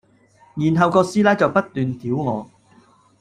[0.57, 2.49] 然後個師奶就不斷屌我